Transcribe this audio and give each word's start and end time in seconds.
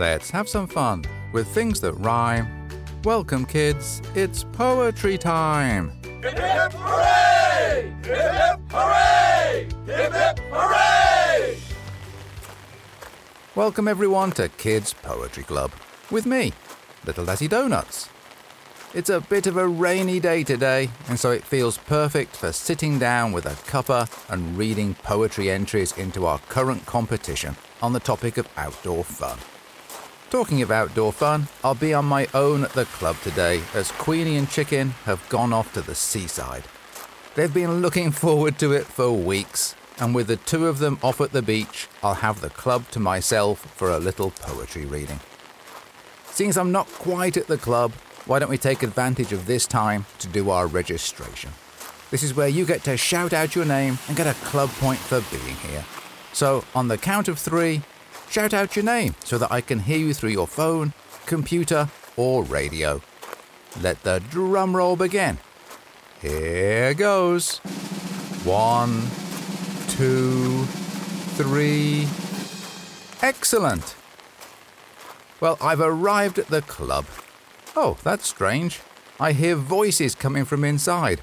Let's 0.00 0.30
have 0.30 0.48
some 0.48 0.66
fun 0.66 1.04
with 1.30 1.46
things 1.48 1.78
that 1.82 1.92
rhyme. 1.92 2.48
Welcome, 3.04 3.44
kids. 3.44 4.00
It's 4.14 4.44
poetry 4.44 5.18
time. 5.18 5.90
Hip 6.22 6.38
hip 6.38 6.72
hooray! 6.72 7.92
Hip 8.04 8.32
hip 8.32 8.60
hooray! 8.70 9.68
Hip 9.84 10.12
hip 10.14 10.40
hooray! 10.50 11.58
Welcome, 13.54 13.86
everyone, 13.88 14.30
to 14.32 14.48
Kids 14.48 14.94
Poetry 14.94 15.42
Club 15.42 15.70
with 16.10 16.24
me, 16.24 16.54
Little 17.04 17.26
Dazzy 17.26 17.46
Donuts. 17.46 18.08
It's 18.94 19.10
a 19.10 19.20
bit 19.20 19.46
of 19.46 19.58
a 19.58 19.68
rainy 19.68 20.18
day 20.18 20.44
today, 20.44 20.88
and 21.10 21.20
so 21.20 21.30
it 21.30 21.44
feels 21.44 21.76
perfect 21.76 22.34
for 22.34 22.52
sitting 22.52 22.98
down 22.98 23.32
with 23.32 23.44
a 23.44 23.50
cuppa 23.70 24.08
and 24.32 24.56
reading 24.56 24.94
poetry 25.02 25.50
entries 25.50 25.92
into 25.98 26.24
our 26.24 26.38
current 26.48 26.86
competition 26.86 27.54
on 27.82 27.92
the 27.92 28.00
topic 28.00 28.38
of 28.38 28.48
outdoor 28.56 29.04
fun. 29.04 29.38
Talking 30.30 30.62
of 30.62 30.70
outdoor 30.70 31.12
fun, 31.12 31.48
I'll 31.64 31.74
be 31.74 31.92
on 31.92 32.04
my 32.04 32.28
own 32.34 32.62
at 32.62 32.72
the 32.72 32.84
club 32.84 33.16
today 33.24 33.62
as 33.74 33.90
Queenie 33.90 34.36
and 34.36 34.48
Chicken 34.48 34.90
have 35.04 35.28
gone 35.28 35.52
off 35.52 35.74
to 35.74 35.80
the 35.80 35.96
seaside. 35.96 36.62
They've 37.34 37.52
been 37.52 37.82
looking 37.82 38.12
forward 38.12 38.56
to 38.60 38.72
it 38.72 38.84
for 38.86 39.10
weeks, 39.10 39.74
and 39.98 40.14
with 40.14 40.28
the 40.28 40.36
two 40.36 40.68
of 40.68 40.78
them 40.78 41.00
off 41.02 41.20
at 41.20 41.32
the 41.32 41.42
beach, 41.42 41.88
I'll 42.00 42.14
have 42.14 42.42
the 42.42 42.50
club 42.50 42.88
to 42.92 43.00
myself 43.00 43.58
for 43.74 43.90
a 43.90 43.98
little 43.98 44.30
poetry 44.30 44.86
reading. 44.86 45.18
As 46.38 46.56
I'm 46.56 46.70
not 46.70 46.86
quite 46.86 47.36
at 47.36 47.48
the 47.48 47.58
club, 47.58 47.90
why 48.26 48.38
don't 48.38 48.48
we 48.50 48.56
take 48.56 48.84
advantage 48.84 49.32
of 49.32 49.46
this 49.46 49.66
time 49.66 50.06
to 50.20 50.28
do 50.28 50.50
our 50.50 50.68
registration? 50.68 51.50
This 52.12 52.22
is 52.22 52.34
where 52.34 52.48
you 52.48 52.64
get 52.64 52.84
to 52.84 52.96
shout 52.96 53.32
out 53.32 53.56
your 53.56 53.64
name 53.64 53.98
and 54.06 54.16
get 54.16 54.28
a 54.28 54.34
club 54.44 54.70
point 54.78 55.00
for 55.00 55.22
being 55.22 55.56
here. 55.56 55.84
So, 56.32 56.62
on 56.72 56.86
the 56.86 56.96
count 56.96 57.26
of 57.26 57.36
three, 57.36 57.82
shout 58.30 58.54
out 58.54 58.76
your 58.76 58.84
name 58.84 59.14
so 59.24 59.36
that 59.38 59.52
I 59.52 59.60
can 59.60 59.80
hear 59.80 59.98
you 59.98 60.14
through 60.14 60.30
your 60.30 60.46
phone, 60.46 60.92
computer, 61.26 61.88
or 62.16 62.44
radio. 62.44 63.02
Let 63.80 64.02
the 64.02 64.22
drum 64.30 64.76
roll 64.76 64.96
begin. 64.96 65.38
Here 66.22 66.94
goes. 66.94 67.58
One, 68.44 69.02
two, 69.88 70.64
three. 71.36 72.06
Excellent. 73.22 73.96
Well, 75.40 75.58
I've 75.60 75.80
arrived 75.80 76.38
at 76.38 76.48
the 76.48 76.62
club. 76.62 77.06
Oh, 77.74 77.98
that's 78.02 78.28
strange. 78.28 78.80
I 79.18 79.32
hear 79.32 79.56
voices 79.56 80.14
coming 80.14 80.44
from 80.44 80.64
inside. 80.64 81.22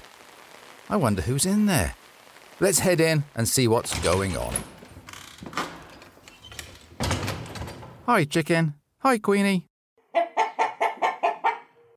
I 0.90 0.96
wonder 0.96 1.22
who's 1.22 1.46
in 1.46 1.66
there. 1.66 1.94
Let's 2.60 2.80
head 2.80 3.00
in 3.00 3.24
and 3.34 3.48
see 3.48 3.68
what's 3.68 3.98
going 4.00 4.36
on. 4.36 4.54
Hi, 8.08 8.24
chicken. 8.24 8.72
Hi, 9.00 9.18
Queenie. 9.18 9.66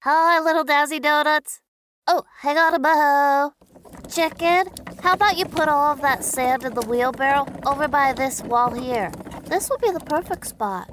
Hi, 0.03 0.39
little 0.41 0.65
Dazzy 0.65 1.01
Donuts. 1.01 1.61
Oh, 2.05 2.23
hang 2.41 2.57
on 2.57 2.73
a 2.73 2.79
mo. 2.79 3.53
Chicken, 4.09 4.67
how 5.01 5.13
about 5.13 5.37
you 5.37 5.45
put 5.45 5.69
all 5.69 5.93
of 5.93 6.01
that 6.01 6.25
sand 6.25 6.65
in 6.65 6.73
the 6.73 6.81
wheelbarrow 6.81 7.47
over 7.65 7.87
by 7.87 8.11
this 8.11 8.43
wall 8.43 8.73
here? 8.73 9.09
This 9.45 9.69
will 9.69 9.77
be 9.77 9.89
the 9.89 10.01
perfect 10.01 10.47
spot. 10.47 10.89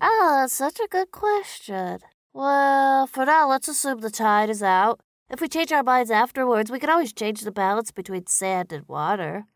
Oh, 0.00 0.36
that's 0.42 0.52
such 0.52 0.78
a 0.78 0.86
good 0.86 1.10
question. 1.10 1.98
Well, 2.32 3.08
for 3.08 3.26
now, 3.26 3.48
let's 3.48 3.66
assume 3.66 4.02
the 4.02 4.10
tide 4.10 4.50
is 4.50 4.62
out. 4.62 5.00
If 5.28 5.40
we 5.40 5.48
change 5.48 5.72
our 5.72 5.82
minds 5.82 6.12
afterwards, 6.12 6.70
we 6.70 6.78
can 6.78 6.90
always 6.90 7.12
change 7.12 7.40
the 7.40 7.50
balance 7.50 7.90
between 7.90 8.28
sand 8.28 8.72
and 8.72 8.86
water. 8.86 9.46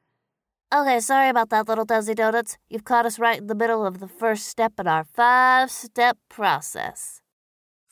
Okay, 0.74 0.98
sorry 0.98 1.28
about 1.28 1.50
that, 1.50 1.68
little 1.68 1.86
Dazzy 1.86 2.14
Donuts. 2.16 2.58
You've 2.68 2.84
caught 2.84 3.06
us 3.06 3.20
right 3.20 3.38
in 3.38 3.46
the 3.46 3.54
middle 3.54 3.86
of 3.86 4.00
the 4.00 4.08
first 4.08 4.46
step 4.46 4.72
in 4.80 4.88
our 4.88 5.04
five 5.04 5.70
step 5.70 6.18
process. 6.28 7.20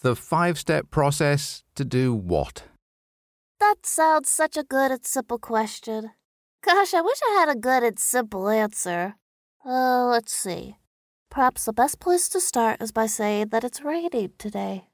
The 0.01 0.17
five 0.17 0.59
step 0.59 0.91
process 0.91 1.63
to 1.77 1.85
do 1.85 2.13
what? 2.13 2.65
That 3.61 3.87
sounds 3.87 4.29
such 4.29 4.57
a 4.57 4.65
good 4.65 4.91
and 4.91 5.07
simple 5.07 5.39
question. 5.39 6.11
Gosh, 6.65 6.95
I 6.95 7.01
wish 7.01 7.19
I 7.23 7.37
had 7.39 7.49
a 7.49 7.59
good 7.59 7.85
and 7.85 7.99
simple 7.99 8.49
answer. 8.49 9.15
Uh, 9.65 10.07
let's 10.07 10.33
see. 10.35 10.77
Perhaps 11.31 11.67
the 11.67 11.73
best 11.73 12.01
place 12.01 12.29
to 12.31 12.41
start 12.41 12.83
is 12.83 12.91
by 12.91 13.07
saying 13.07 13.49
that 13.49 13.63
it's 13.63 13.83
raining 13.83 14.33
today. 14.37 14.89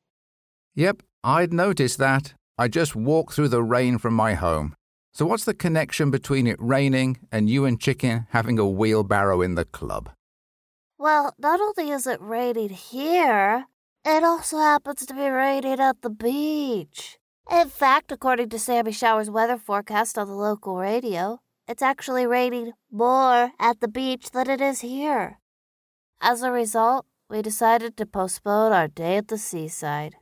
Yep, 0.74 1.02
I'd 1.24 1.52
noticed 1.52 1.96
that. 1.98 2.34
I 2.58 2.68
just 2.68 2.94
walked 2.94 3.32
through 3.32 3.48
the 3.48 3.62
rain 3.62 3.96
from 3.96 4.14
my 4.14 4.34
home. 4.34 4.74
So, 5.12 5.26
what's 5.26 5.44
the 5.44 5.54
connection 5.54 6.10
between 6.10 6.46
it 6.46 6.56
raining 6.60 7.18
and 7.32 7.50
you 7.50 7.64
and 7.64 7.80
Chicken 7.80 8.26
having 8.30 8.58
a 8.58 8.68
wheelbarrow 8.68 9.42
in 9.42 9.56
the 9.56 9.64
club? 9.64 10.10
Well, 10.98 11.34
not 11.38 11.60
only 11.60 11.90
is 11.90 12.06
it 12.06 12.20
raining 12.20 12.70
here, 12.70 13.66
it 14.04 14.22
also 14.22 14.58
happens 14.58 15.04
to 15.06 15.14
be 15.14 15.28
raining 15.28 15.80
at 15.80 16.02
the 16.02 16.10
beach. 16.10 17.18
In 17.50 17.68
fact, 17.68 18.12
according 18.12 18.50
to 18.50 18.58
Sammy 18.58 18.92
Shower's 18.92 19.28
weather 19.28 19.58
forecast 19.58 20.16
on 20.16 20.28
the 20.28 20.34
local 20.34 20.76
radio, 20.76 21.40
it's 21.66 21.82
actually 21.82 22.26
raining 22.26 22.72
more 22.90 23.50
at 23.58 23.80
the 23.80 23.88
beach 23.88 24.30
than 24.30 24.48
it 24.48 24.60
is 24.60 24.80
here. 24.80 25.40
As 26.20 26.42
a 26.42 26.50
result, 26.50 27.06
we 27.28 27.42
decided 27.42 27.96
to 27.96 28.06
postpone 28.06 28.72
our 28.72 28.88
day 28.88 29.16
at 29.16 29.28
the 29.28 29.38
seaside. 29.38 30.16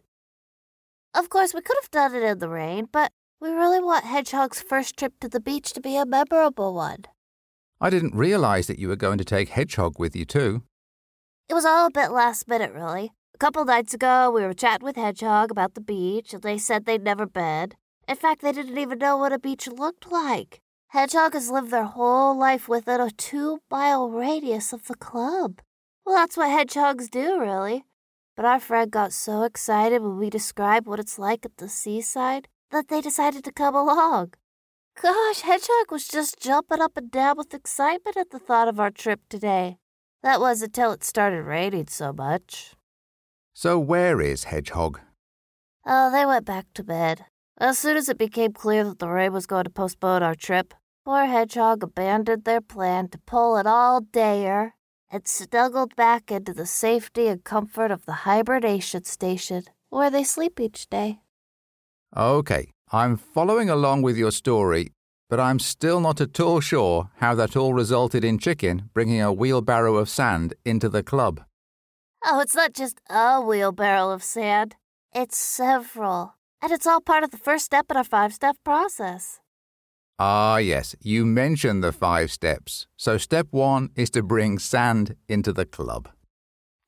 Of 1.15 1.29
course, 1.29 1.53
we 1.53 1.61
could 1.61 1.77
have 1.83 1.91
done 1.91 2.15
it 2.15 2.23
in 2.23 2.39
the 2.39 2.49
rain, 2.49 2.89
but 2.91 3.13
we 3.41 3.51
really 3.51 3.81
want 3.81 4.05
Hedgehog's 4.05 4.61
first 4.61 4.97
trip 4.97 5.15
to 5.21 5.29
the 5.29 5.41
beach 5.41 5.73
to 5.73 5.81
be 5.81 5.97
a 5.97 6.05
memorable 6.05 6.75
one. 6.75 7.05
I 7.81 7.91
didn't 7.91 8.17
realize 8.17 8.67
that 8.67 8.81
you 8.81 8.89
were 8.89 8.97
going 8.97 9.19
to 9.19 9.25
take 9.25 9.51
Hedgehog 9.51 9.99
with 9.99 10.17
you, 10.17 10.25
too. 10.25 10.63
It 11.49 11.55
was 11.55 11.65
all 11.65 11.87
a 11.87 11.91
bit 11.91 12.11
last 12.11 12.49
minute, 12.49 12.73
really. 12.73 13.13
A 13.35 13.39
couple 13.39 13.65
nights 13.65 13.95
ago, 13.95 14.33
we 14.33 14.43
were 14.43 14.55
chatting 14.55 14.85
with 14.85 14.97
Hedgehog 14.97 15.53
about 15.53 15.75
the 15.75 15.81
beach, 15.81 16.35
and 16.35 16.43
they 16.43 16.59
said 16.59 16.85
they'd 16.85 17.03
never 17.03 17.27
been. 17.27 17.73
In 18.09 18.17
fact, 18.17 18.43
they 18.43 18.51
didn't 18.51 18.77
even 18.77 18.99
know 18.99 19.17
what 19.17 19.33
a 19.33 19.39
beach 19.39 19.69
looked 19.69 20.11
like. 20.11 20.59
Hedgehog 20.89 21.35
has 21.35 21.51
lived 21.51 21.71
their 21.71 21.85
whole 21.85 22.37
life 22.37 22.69
within 22.69 23.01
a 23.01 23.11
two 23.11 23.61
mile 23.71 24.11
radius 24.11 24.73
of 24.73 24.87
the 24.87 24.97
club. 24.97 25.61
Well, 26.05 26.17
that's 26.17 26.37
what 26.37 26.51
hedgehogs 26.51 27.09
do, 27.09 27.39
really. 27.39 27.85
But 28.35 28.47
our 28.47 28.59
friend 28.59 28.91
got 28.91 29.13
so 29.13 29.45
excited 29.45 30.03
when 30.03 30.17
we 30.17 30.31
described 30.31 30.87
what 30.87 30.99
it's 30.99 31.19
like 31.19 31.45
at 31.45 31.59
the 31.59 31.69
seaside 31.69 32.49
that 32.71 32.89
they 32.89 33.01
decided 33.01 33.45
to 33.45 33.53
come 33.53 33.75
along. 33.75 34.35
Gosh, 35.01 35.43
Hedgehog 35.43 35.91
was 35.91 36.09
just 36.09 36.41
jumping 36.41 36.81
up 36.81 36.97
and 36.97 37.11
down 37.11 37.37
with 37.37 37.55
excitement 37.55 38.17
at 38.17 38.31
the 38.31 38.39
thought 38.39 38.69
of 38.69 38.81
our 38.81 38.91
trip 38.91 39.21
today. 39.29 39.79
That 40.23 40.41
was 40.41 40.61
until 40.63 40.91
it 40.93 41.05
started 41.05 41.43
raining 41.43 41.87
so 41.87 42.13
much. 42.13 42.75
So, 43.55 43.79
where 43.79 44.21
is 44.21 44.45
Hedgehog? 44.45 45.01
Oh, 45.87 46.11
they 46.11 46.27
went 46.27 46.45
back 46.45 46.67
to 46.75 46.83
bed. 46.83 47.27
As 47.59 47.79
soon 47.79 47.97
as 47.97 48.09
it 48.09 48.19
became 48.19 48.53
clear 48.53 48.85
that 48.85 48.99
the 48.99 49.09
rain 49.09 49.33
was 49.33 49.47
going 49.47 49.65
to 49.65 49.71
postpone 49.71 50.23
our 50.23 50.35
trip, 50.35 50.75
poor 51.05 51.27
Hedgehog 51.27 51.83
abandoned 51.83 52.45
their 52.45 52.61
plan 52.61 53.09
to 53.09 53.19
pull 53.19 53.57
an 53.57 53.67
all 53.67 54.01
dayer 54.01 54.73
and 55.11 55.27
snuggled 55.27 55.97
back 55.97 56.31
into 56.31 56.53
the 56.53 56.67
safety 56.67 57.29
and 57.29 57.43
comfort 57.45 57.91
of 57.91 58.05
the 58.05 58.25
hibernation 58.25 59.05
station 59.05 59.63
where 59.91 60.11
they 60.11 60.25
sleep 60.25 60.61
each 60.61 60.89
day. 60.89 61.21
Okay, 62.17 62.71
I'm 62.91 63.17
following 63.17 63.69
along 63.69 64.03
with 64.03 64.17
your 64.17 64.31
story, 64.31 64.93
but 65.29 65.39
I'm 65.39 65.59
still 65.59 66.01
not 66.01 66.21
at 66.21 66.41
all 66.41 66.61
sure 66.61 67.11
how 67.17 67.35
that 67.35 67.57
all 67.57 67.75
resulted 67.75 68.25
in 68.25 68.39
Chicken 68.39 68.89
bringing 68.95 69.21
a 69.21 69.33
wheelbarrow 69.33 69.97
of 69.97 70.09
sand 70.09 70.55
into 70.65 70.89
the 70.89 71.03
club. 71.03 71.43
Oh, 72.25 72.41
it's 72.41 72.55
not 72.55 72.73
just 72.73 73.01
a 73.11 73.41
wheelbarrow 73.41 74.11
of 74.11 74.23
sand, 74.23 74.77
it's 75.15 75.37
several. 75.37 76.35
And 76.61 76.73
it's 76.73 76.87
all 76.87 77.01
part 77.01 77.25
of 77.25 77.31
the 77.31 77.37
first 77.37 77.67
step 77.67 77.87
in 77.91 77.97
our 77.97 78.05
five 78.05 78.33
step 78.33 78.57
process. 78.65 79.39
Ah, 80.19 80.57
yes, 80.57 80.97
you 81.01 81.25
mentioned 81.25 81.85
the 81.85 81.93
five 81.93 82.33
steps. 82.33 82.89
So, 82.97 83.19
step 83.19 83.47
one 83.51 83.91
is 83.95 84.11
to 84.11 84.23
bring 84.23 84.59
sand 84.59 85.15
into 85.29 85.53
the 85.53 85.65
club. 85.65 86.09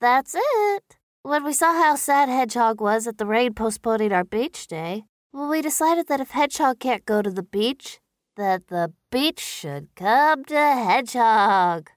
That's 0.00 0.34
it. 0.34 0.96
When 1.22 1.44
we 1.44 1.52
saw 1.52 1.72
how 1.74 1.94
sad 1.94 2.28
Hedgehog 2.28 2.80
was 2.80 3.06
at 3.06 3.18
the 3.18 3.26
rain 3.26 3.54
postponing 3.54 4.10
our 4.10 4.24
beach 4.24 4.66
day, 4.66 5.04
well, 5.32 5.48
we 5.48 5.62
decided 5.62 6.08
that 6.08 6.20
if 6.20 6.30
Hedgehog 6.30 6.80
can't 6.80 7.06
go 7.06 7.22
to 7.22 7.30
the 7.30 7.42
beach, 7.42 8.00
that 8.36 8.68
the 8.68 8.92
beach 9.10 9.40
should 9.40 9.88
come 9.94 10.44
to 10.46 10.54
Hedgehog. 10.56 11.90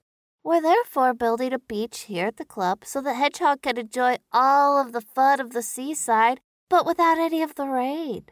We're 0.44 0.62
therefore 0.62 1.14
building 1.14 1.54
a 1.54 1.60
beach 1.60 2.02
here 2.02 2.28
at 2.28 2.38
the 2.38 2.46
club 2.46 2.84
so 2.86 3.02
that 3.02 3.16
Hedgehog 3.16 3.62
can 3.62 3.78
enjoy 3.78 4.18
all 4.32 4.80
of 4.80 4.92
the 4.92 5.02
fun 5.02 5.40
of 5.40 5.52
the 5.52 5.62
seaside, 5.62 6.42
but 6.70 6.86
without 6.86 7.18
any 7.18 7.42
of 7.42 7.56
the 7.56 7.66
rain. 7.66 8.26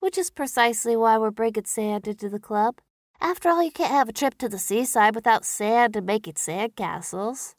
Which 0.00 0.16
is 0.16 0.30
precisely 0.30 0.96
why 0.96 1.18
we're 1.18 1.30
bringing 1.30 1.66
sand 1.66 2.08
into 2.08 2.28
the 2.28 2.40
club. 2.40 2.80
After 3.20 3.48
all, 3.48 3.62
you 3.62 3.72
can't 3.72 3.90
have 3.90 4.08
a 4.08 4.12
trip 4.12 4.38
to 4.38 4.48
the 4.48 4.58
seaside 4.58 5.14
without 5.14 5.44
sand 5.44 5.94
and 5.96 6.06
making 6.06 6.36
sand 6.36 6.76
castles. 6.76 7.54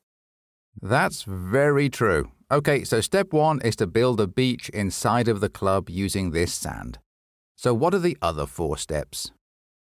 That's 0.81 1.23
very 1.23 1.89
true. 1.89 2.31
Okay, 2.51 2.83
so 2.83 3.01
step 3.01 3.33
one 3.33 3.61
is 3.61 3.75
to 3.75 3.87
build 3.87 4.19
a 4.21 4.27
beach 4.27 4.69
inside 4.69 5.27
of 5.27 5.39
the 5.39 5.49
club 5.49 5.89
using 5.89 6.31
this 6.31 6.53
sand. 6.53 6.99
So, 7.55 7.73
what 7.73 7.93
are 7.93 7.99
the 7.99 8.17
other 8.21 8.45
four 8.45 8.77
steps? 8.77 9.31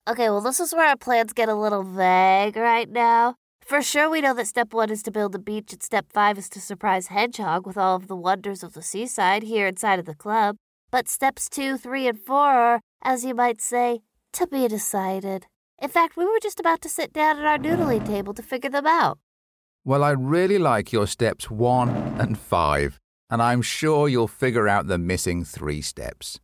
Okay, 0.08 0.30
well, 0.30 0.40
this 0.40 0.60
is 0.60 0.72
where 0.72 0.88
our 0.88 0.96
plans 0.96 1.32
get 1.32 1.48
a 1.48 1.54
little 1.54 1.82
vague 1.82 2.56
right 2.56 2.88
now. 2.88 3.34
For 3.60 3.82
sure, 3.82 4.08
we 4.08 4.20
know 4.20 4.32
that 4.34 4.46
step 4.46 4.72
one 4.72 4.90
is 4.90 5.02
to 5.02 5.10
build 5.10 5.34
a 5.34 5.40
beach, 5.40 5.72
and 5.72 5.82
step 5.82 6.06
five 6.12 6.38
is 6.38 6.48
to 6.50 6.60
surprise 6.60 7.08
Hedgehog 7.08 7.66
with 7.66 7.76
all 7.76 7.96
of 7.96 8.06
the 8.06 8.14
wonders 8.14 8.62
of 8.62 8.74
the 8.74 8.82
seaside 8.82 9.42
here 9.42 9.66
inside 9.66 9.98
of 9.98 10.06
the 10.06 10.14
club. 10.14 10.54
But 10.92 11.08
steps 11.08 11.48
two, 11.48 11.76
three, 11.76 12.06
and 12.06 12.20
four 12.20 12.36
are, 12.36 12.80
as 13.02 13.24
you 13.24 13.34
might 13.34 13.60
say, 13.60 14.02
to 14.34 14.46
be 14.46 14.68
decided. 14.68 15.46
In 15.82 15.88
fact, 15.88 16.16
we 16.16 16.24
were 16.24 16.38
just 16.40 16.60
about 16.60 16.80
to 16.82 16.88
sit 16.88 17.12
down 17.12 17.40
at 17.40 17.44
our 17.44 17.58
noodling 17.58 18.06
table 18.06 18.32
to 18.34 18.42
figure 18.42 18.70
them 18.70 18.86
out. 18.86 19.18
Well, 19.86 20.02
I 20.02 20.10
really 20.10 20.58
like 20.58 20.92
your 20.92 21.06
steps 21.06 21.48
one 21.48 21.90
and 22.18 22.36
five, 22.36 22.98
and 23.30 23.40
I'm 23.40 23.62
sure 23.62 24.08
you'll 24.08 24.26
figure 24.26 24.66
out 24.66 24.88
the 24.88 24.98
missing 24.98 25.44
three 25.44 25.80
steps. 25.80 26.40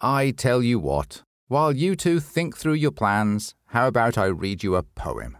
I 0.00 0.30
tell 0.30 0.62
you 0.62 0.78
what, 0.78 1.22
while 1.48 1.72
you 1.72 1.96
two 1.96 2.20
think 2.20 2.56
through 2.56 2.74
your 2.74 2.92
plans, 2.92 3.56
how 3.66 3.88
about 3.88 4.16
I 4.16 4.26
read 4.26 4.62
you 4.62 4.76
a 4.76 4.84
poem? 4.84 5.36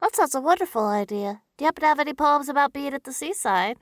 That 0.00 0.16
sounds 0.16 0.34
a 0.34 0.40
wonderful 0.40 0.84
idea. 0.84 1.42
Do 1.56 1.62
you 1.62 1.66
happen 1.66 1.82
to 1.82 1.86
have 1.86 2.00
any 2.00 2.12
poems 2.12 2.48
about 2.48 2.72
being 2.72 2.92
at 2.92 3.04
the 3.04 3.12
seaside? 3.12 3.76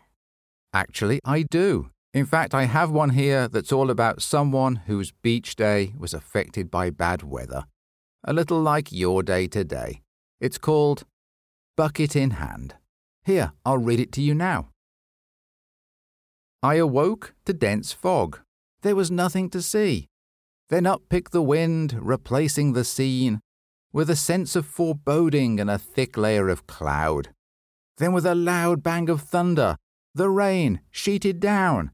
Actually, 0.74 1.18
I 1.24 1.44
do. 1.44 1.88
In 2.12 2.26
fact, 2.26 2.52
I 2.52 2.64
have 2.64 2.90
one 2.90 3.10
here 3.10 3.48
that's 3.48 3.72
all 3.72 3.88
about 3.88 4.20
someone 4.20 4.82
whose 4.84 5.14
beach 5.22 5.56
day 5.56 5.94
was 5.98 6.12
affected 6.12 6.70
by 6.70 6.90
bad 6.90 7.22
weather. 7.22 7.64
A 8.22 8.34
little 8.34 8.60
like 8.60 8.92
your 8.92 9.22
day 9.22 9.46
today. 9.46 10.02
It's 10.42 10.58
called 10.58 11.04
Bucket 11.74 12.14
in 12.14 12.32
Hand. 12.32 12.74
Here, 13.24 13.52
I'll 13.64 13.78
read 13.78 14.00
it 14.00 14.12
to 14.12 14.22
you 14.22 14.34
now. 14.34 14.68
I 16.62 16.74
awoke 16.76 17.34
to 17.44 17.52
dense 17.52 17.92
fog. 17.92 18.40
There 18.82 18.96
was 18.96 19.10
nothing 19.10 19.50
to 19.50 19.62
see. 19.62 20.08
Then 20.68 20.86
up 20.86 21.02
picked 21.08 21.32
the 21.32 21.42
wind, 21.42 21.96
replacing 22.00 22.72
the 22.72 22.84
scene 22.84 23.40
with 23.92 24.08
a 24.08 24.16
sense 24.16 24.56
of 24.56 24.66
foreboding 24.66 25.60
and 25.60 25.70
a 25.70 25.78
thick 25.78 26.16
layer 26.16 26.48
of 26.48 26.66
cloud. 26.66 27.30
Then, 27.98 28.12
with 28.12 28.24
a 28.24 28.34
loud 28.34 28.82
bang 28.82 29.08
of 29.10 29.20
thunder, 29.20 29.76
the 30.14 30.30
rain 30.30 30.80
sheeted 30.90 31.40
down. 31.40 31.90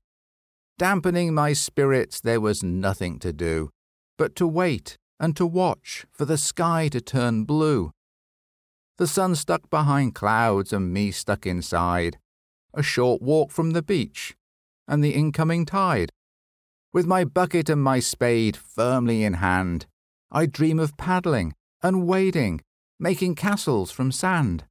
Dampening 0.78 1.34
my 1.34 1.52
spirits, 1.52 2.20
there 2.20 2.40
was 2.40 2.62
nothing 2.62 3.18
to 3.18 3.32
do 3.32 3.70
but 4.18 4.34
to 4.36 4.46
wait 4.46 4.98
and 5.18 5.34
to 5.36 5.46
watch 5.46 6.04
for 6.12 6.26
the 6.26 6.36
sky 6.36 6.88
to 6.88 7.00
turn 7.00 7.44
blue. 7.44 7.92
The 8.98 9.06
sun 9.06 9.36
stuck 9.36 9.70
behind 9.70 10.16
clouds 10.16 10.72
and 10.72 10.92
me 10.92 11.12
stuck 11.12 11.46
inside, 11.46 12.18
a 12.74 12.82
short 12.82 13.22
walk 13.22 13.52
from 13.52 13.70
the 13.70 13.82
beach 13.82 14.36
and 14.88 15.04
the 15.04 15.14
incoming 15.14 15.64
tide. 15.66 16.10
With 16.92 17.06
my 17.06 17.24
bucket 17.24 17.68
and 17.68 17.80
my 17.80 18.00
spade 18.00 18.56
firmly 18.56 19.22
in 19.22 19.34
hand, 19.34 19.86
I 20.32 20.46
dream 20.46 20.80
of 20.80 20.96
paddling 20.96 21.54
and 21.80 22.08
wading, 22.08 22.62
making 22.98 23.36
castles 23.36 23.92
from 23.92 24.10
sand. 24.10 24.64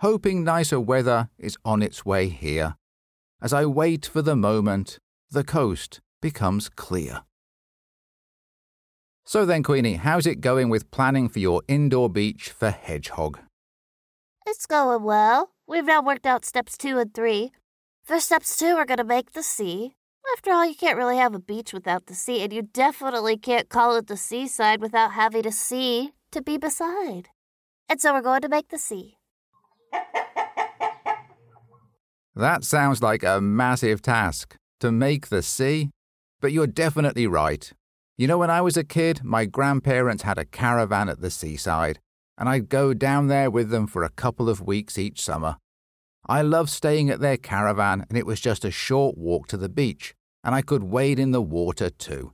Hoping 0.00 0.42
nicer 0.42 0.80
weather 0.80 1.28
is 1.38 1.56
on 1.64 1.82
its 1.82 2.04
way 2.04 2.28
here. 2.28 2.76
As 3.40 3.52
I 3.52 3.64
wait 3.64 4.06
for 4.06 4.22
the 4.22 4.34
moment, 4.34 4.98
the 5.30 5.44
coast 5.44 6.00
becomes 6.20 6.68
clear. 6.68 7.22
So 9.26 9.44
then, 9.44 9.64
Queenie, 9.64 9.94
how's 9.96 10.24
it 10.24 10.40
going 10.40 10.68
with 10.68 10.92
planning 10.92 11.28
for 11.28 11.40
your 11.40 11.62
indoor 11.66 12.08
beach 12.08 12.50
for 12.50 12.70
Hedgehog? 12.70 13.40
It's 14.46 14.66
going 14.66 15.02
well. 15.02 15.50
We've 15.66 15.84
now 15.84 16.00
worked 16.00 16.26
out 16.26 16.44
steps 16.44 16.78
two 16.78 16.98
and 16.98 17.12
three. 17.12 17.50
For 18.04 18.20
steps 18.20 18.56
two, 18.56 18.76
we're 18.76 18.84
going 18.84 18.98
to 18.98 19.04
make 19.04 19.32
the 19.32 19.42
sea. 19.42 19.94
After 20.32 20.52
all, 20.52 20.64
you 20.64 20.76
can't 20.76 20.96
really 20.96 21.16
have 21.16 21.34
a 21.34 21.40
beach 21.40 21.72
without 21.72 22.06
the 22.06 22.14
sea, 22.14 22.44
and 22.44 22.52
you 22.52 22.62
definitely 22.62 23.36
can't 23.36 23.68
call 23.68 23.96
it 23.96 24.06
the 24.06 24.16
seaside 24.16 24.80
without 24.80 25.12
having 25.14 25.44
a 25.44 25.50
sea 25.50 26.12
to 26.30 26.40
be 26.40 26.56
beside. 26.56 27.28
And 27.88 28.00
so 28.00 28.12
we're 28.12 28.20
going 28.20 28.42
to 28.42 28.48
make 28.48 28.68
the 28.68 28.78
sea. 28.78 29.18
That 32.38 32.64
sounds 32.64 33.02
like 33.02 33.24
a 33.24 33.40
massive 33.40 34.02
task 34.02 34.56
to 34.80 34.92
make 34.92 35.28
the 35.28 35.42
sea. 35.42 35.88
But 36.38 36.52
you're 36.52 36.66
definitely 36.66 37.26
right. 37.26 37.72
You 38.18 38.26
know, 38.26 38.38
when 38.38 38.50
I 38.50 38.62
was 38.62 38.78
a 38.78 38.84
kid, 38.84 39.22
my 39.22 39.44
grandparents 39.44 40.22
had 40.22 40.38
a 40.38 40.46
caravan 40.46 41.10
at 41.10 41.20
the 41.20 41.30
seaside, 41.30 42.00
and 42.38 42.48
I'd 42.48 42.70
go 42.70 42.94
down 42.94 43.26
there 43.26 43.50
with 43.50 43.68
them 43.68 43.86
for 43.86 44.04
a 44.04 44.08
couple 44.08 44.48
of 44.48 44.62
weeks 44.62 44.96
each 44.96 45.20
summer. 45.20 45.58
I 46.26 46.40
loved 46.40 46.70
staying 46.70 47.10
at 47.10 47.20
their 47.20 47.36
caravan, 47.36 48.06
and 48.08 48.16
it 48.16 48.24
was 48.24 48.40
just 48.40 48.64
a 48.64 48.70
short 48.70 49.18
walk 49.18 49.48
to 49.48 49.58
the 49.58 49.68
beach, 49.68 50.14
and 50.42 50.54
I 50.54 50.62
could 50.62 50.82
wade 50.82 51.18
in 51.18 51.32
the 51.32 51.42
water 51.42 51.90
too. 51.90 52.32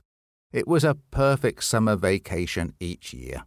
It 0.53 0.69
was 0.69 0.85
a 0.85 0.97
perfect 1.11 1.65
summer 1.65 1.97
vacation 1.97 2.75
each 2.79 3.13
year. 3.13 3.43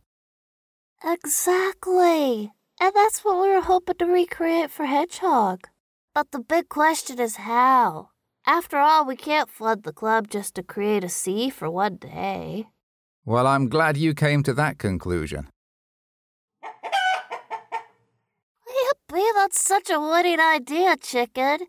Exactly. 1.03 2.53
And 2.79 2.93
that's 2.95 3.25
what 3.25 3.41
we 3.41 3.49
were 3.49 3.63
hoping 3.63 3.97
to 3.97 4.05
recreate 4.05 4.71
for 4.71 4.85
Hedgehog. 4.85 5.69
But 6.15 6.33
the 6.33 6.41
big 6.41 6.69
question 6.69 7.19
is 7.19 7.37
how? 7.37 8.11
After 8.49 8.79
all, 8.79 9.05
we 9.05 9.17
can't 9.17 9.51
flood 9.51 9.83
the 9.83 9.93
club 9.93 10.29
just 10.29 10.55
to 10.55 10.63
create 10.63 11.03
a 11.03 11.09
sea 11.09 11.51
for 11.51 11.69
one 11.69 11.97
day. 11.97 12.69
Well, 13.25 13.45
I'm 13.45 13.69
glad 13.69 13.97
you 13.97 14.15
came 14.15 14.45
to 14.45 14.55
that 14.55 14.79
conclusion. 14.79 15.49
Yippee, 18.69 19.33
that's 19.35 19.61
such 19.61 19.91
a 19.91 19.99
winning 19.99 20.39
idea, 20.39 20.97
chicken. 20.97 21.67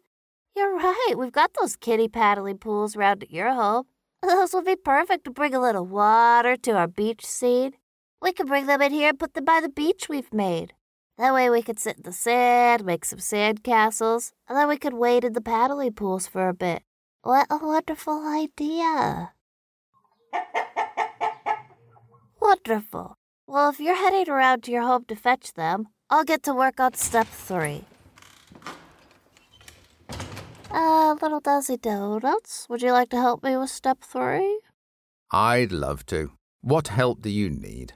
You're 0.56 0.76
right, 0.76 1.16
we've 1.18 1.32
got 1.32 1.56
those 1.60 1.76
kitty 1.76 2.08
paddling 2.08 2.60
pools 2.60 2.96
round 2.96 3.24
at 3.24 3.32
your 3.32 3.54
home. 3.54 3.86
Those 4.22 4.54
would 4.54 4.66
be 4.66 4.76
perfect 4.76 5.26
to 5.26 5.32
bring 5.32 5.54
a 5.56 5.60
little 5.60 5.86
water 5.86 6.58
to 6.58 6.72
our 6.72 6.88
beach 6.88 7.26
scene. 7.26 7.74
We 8.22 8.34
could 8.34 8.48
bring 8.48 8.66
them 8.66 8.82
in 8.82 8.92
here 8.92 9.10
and 9.10 9.20
put 9.20 9.34
them 9.36 9.46
by 9.46 9.62
the 9.62 9.70
beach 9.70 10.10
we've 10.10 10.34
made. 10.34 10.74
That 11.18 11.34
way 11.34 11.50
we 11.50 11.64
could 11.64 11.80
sit 11.80 11.98
in 11.98 12.04
the 12.04 12.12
sand, 12.14 12.86
make 12.86 13.04
some 13.04 13.20
sand 13.20 13.64
castles, 13.64 14.34
and 14.48 14.56
then 14.58 14.68
we 14.68 14.78
could 14.78 14.94
wade 14.94 15.24
in 15.24 15.34
the 15.34 15.42
paddling 15.42 15.94
pools 15.94 16.28
for 16.28 16.48
a 16.48 16.54
bit. 16.54 16.84
What 17.24 17.48
a 17.50 17.58
wonderful 17.58 18.26
idea! 18.28 19.34
Wonderful. 22.40 23.18
Well, 23.48 23.70
if 23.70 23.80
you're 23.80 23.96
heading 23.96 24.30
around 24.30 24.64
to 24.64 24.72
your 24.72 24.84
home 24.84 25.06
to 25.06 25.16
fetch 25.16 25.54
them, 25.54 25.88
I'll 26.10 26.24
get 26.24 26.44
to 26.44 26.54
work 26.54 26.80
on 26.80 26.94
step 26.94 27.28
three. 27.28 27.84
Uh, 30.72 31.16
little 31.22 31.42
Dazzy 31.42 31.82
Donuts, 31.82 32.68
would 32.70 32.82
you 32.82 32.92
like 32.92 33.10
to 33.10 33.18
help 33.18 33.44
me 33.44 33.58
with 33.58 33.70
step 33.70 34.00
three? 34.02 34.60
I'd 35.32 35.72
love 35.72 36.06
to. 36.08 36.32
What 36.62 36.90
help 36.90 37.22
do 37.22 37.30
you 37.30 37.50
need? 37.50 37.94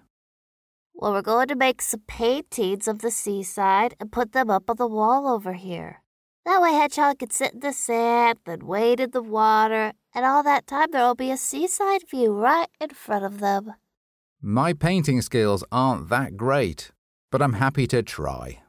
Well, 1.01 1.13
we're 1.13 1.23
going 1.23 1.47
to 1.47 1.55
make 1.55 1.81
some 1.81 2.03
paintings 2.05 2.87
of 2.87 2.99
the 2.99 3.09
seaside 3.09 3.95
and 3.99 4.11
put 4.11 4.33
them 4.33 4.51
up 4.51 4.69
on 4.69 4.75
the 4.77 4.85
wall 4.85 5.27
over 5.27 5.53
here. 5.53 6.03
That 6.45 6.61
way, 6.61 6.73
Hedgehog 6.73 7.17
can 7.17 7.31
sit 7.31 7.53
in 7.53 7.61
the 7.61 7.73
sand, 7.73 8.37
then 8.45 8.67
wade 8.67 8.99
in 8.99 9.09
the 9.09 9.23
water, 9.23 9.93
and 10.13 10.25
all 10.25 10.43
that 10.43 10.67
time 10.67 10.91
there'll 10.91 11.15
be 11.15 11.31
a 11.31 11.37
seaside 11.37 12.07
view 12.07 12.31
right 12.31 12.69
in 12.79 12.91
front 12.91 13.25
of 13.25 13.39
them. 13.39 13.73
My 14.43 14.73
painting 14.73 15.23
skills 15.23 15.63
aren't 15.71 16.09
that 16.09 16.37
great, 16.37 16.91
but 17.31 17.41
I'm 17.41 17.53
happy 17.53 17.87
to 17.87 18.03
try. 18.03 18.59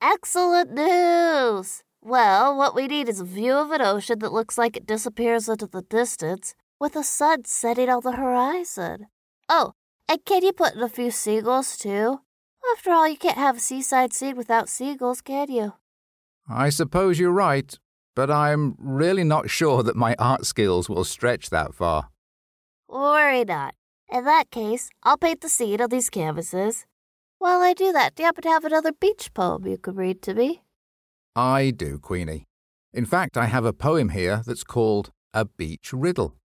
Excellent 0.00 0.72
news! 0.72 1.82
Well, 2.00 2.56
what 2.56 2.76
we 2.76 2.86
need 2.86 3.08
is 3.08 3.18
a 3.18 3.24
view 3.24 3.54
of 3.54 3.72
an 3.72 3.82
ocean 3.82 4.20
that 4.20 4.32
looks 4.32 4.56
like 4.56 4.76
it 4.76 4.86
disappears 4.86 5.48
into 5.48 5.66
the 5.66 5.82
distance, 5.82 6.54
with 6.78 6.92
the 6.92 7.02
sun 7.02 7.44
setting 7.44 7.90
on 7.90 8.02
the 8.04 8.12
horizon. 8.12 9.08
Oh, 9.48 9.72
and 10.10 10.24
can 10.24 10.42
you 10.42 10.52
put 10.52 10.74
in 10.74 10.82
a 10.82 10.88
few 10.88 11.12
seagulls 11.12 11.78
too? 11.78 12.20
After 12.72 12.90
all, 12.90 13.08
you 13.08 13.16
can't 13.16 13.38
have 13.38 13.58
a 13.58 13.60
seaside 13.60 14.12
scene 14.12 14.36
without 14.36 14.68
seagulls, 14.68 15.20
can 15.20 15.48
you? 15.50 15.74
I 16.48 16.70
suppose 16.70 17.20
you're 17.20 17.30
right, 17.30 17.78
but 18.16 18.28
I'm 18.28 18.74
really 18.76 19.22
not 19.22 19.50
sure 19.50 19.84
that 19.84 19.94
my 19.94 20.16
art 20.18 20.46
skills 20.46 20.88
will 20.88 21.04
stretch 21.04 21.50
that 21.50 21.74
far. 21.74 22.08
Worry 22.88 23.44
not. 23.44 23.76
In 24.12 24.24
that 24.24 24.50
case, 24.50 24.90
I'll 25.04 25.16
paint 25.16 25.42
the 25.42 25.48
scene 25.48 25.80
on 25.80 25.90
these 25.90 26.10
canvases. 26.10 26.86
While 27.38 27.60
I 27.60 27.72
do 27.72 27.92
that, 27.92 28.16
do 28.16 28.24
you 28.24 28.26
happen 28.26 28.42
to 28.42 28.48
have 28.48 28.64
another 28.64 28.92
beach 28.92 29.32
poem 29.32 29.64
you 29.64 29.78
could 29.78 29.96
read 29.96 30.22
to 30.22 30.34
me? 30.34 30.62
I 31.36 31.70
do, 31.70 32.00
Queenie. 32.00 32.48
In 32.92 33.06
fact, 33.06 33.36
I 33.36 33.46
have 33.46 33.64
a 33.64 33.72
poem 33.72 34.08
here 34.08 34.42
that's 34.44 34.64
called 34.64 35.12
A 35.32 35.44
Beach 35.44 35.92
Riddle. 35.92 36.39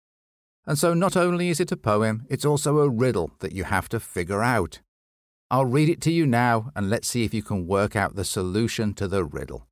And 0.65 0.77
so 0.77 0.93
not 0.93 1.17
only 1.17 1.50
is 1.50 1.60
it 1.60 1.72
a 1.72 1.77
poem, 1.77 2.25
it's 2.29 2.46
also 2.46 2.79
a 2.79 2.89
riddle 2.89 3.32
that 3.39 3.51
you 3.51 3.65
have 3.65 3.89
to 3.89 4.00
figure 4.00 4.41
out. 4.41 4.79
I'll 5.51 5.65
read 5.65 5.89
it 5.89 6.01
to 6.01 6.12
you 6.12 6.25
now 6.25 6.72
and 6.75 6.89
let's 6.89 7.08
see 7.08 7.25
if 7.25 7.34
you 7.34 7.43
can 7.43 7.67
work 7.67 7.96
out 7.96 8.15
the 8.15 8.25
solution 8.25 8.93
to 8.96 9.08
the 9.08 9.24
riddle. 9.24 9.67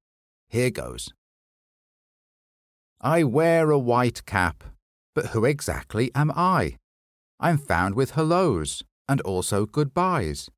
Here 0.50 0.70
goes. 0.70 1.14
I 3.00 3.24
wear 3.24 3.72
a 3.72 3.80
white 3.80 4.26
cap, 4.26 4.64
but 5.16 5.28
who 5.28 5.46
exactly 5.46 6.12
am 6.14 6.32
I? 6.36 6.78
I'm 7.40 7.58
found 7.58 7.96
with 7.96 8.12
hellos 8.12 8.84
and 9.08 9.22
also 9.22 9.66
goodbyes. 9.66 10.50